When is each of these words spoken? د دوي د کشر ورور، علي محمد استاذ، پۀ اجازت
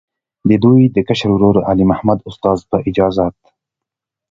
د 0.49 0.51
دوي 0.63 0.85
د 0.95 0.97
کشر 1.07 1.29
ورور، 1.33 1.57
علي 1.69 1.85
محمد 1.91 2.19
استاذ، 2.29 2.59
پۀ 2.69 2.77
اجازت 2.89 3.37